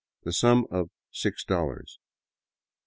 the 0.23 0.33
sum 0.33 0.65
of 0.71 0.89
six 1.11 1.43
dollars 1.43 1.99
($6). 2.01 2.03